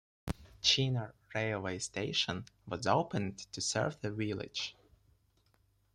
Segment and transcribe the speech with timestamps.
[0.63, 4.75] Chinnor railway station was opened to serve the village.